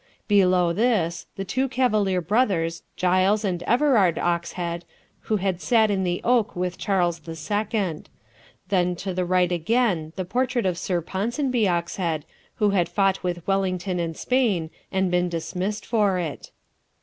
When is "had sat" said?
5.37-5.91